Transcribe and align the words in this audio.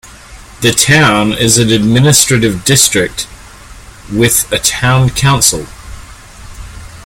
The 0.61 0.71
town 0.71 1.31
is 1.31 1.59
an 1.59 1.69
administrative 1.69 2.65
district, 2.65 3.27
with 4.11 4.51
a 4.51 4.57
Town 4.57 5.11
Council. 5.11 5.67